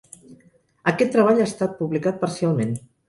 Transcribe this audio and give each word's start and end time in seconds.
Aquest 0.91 1.13
treball 1.17 1.41
ha 1.43 1.47
estat 1.49 1.77
publicat 1.83 2.19
parcialment. 2.25 2.75